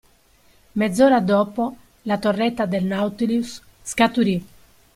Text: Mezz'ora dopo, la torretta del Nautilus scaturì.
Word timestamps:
Mezz'ora 0.73 1.19
dopo, 1.19 1.75
la 2.05 2.17
torretta 2.17 2.65
del 2.65 2.85
Nautilus 2.85 3.61
scaturì. 3.83 4.43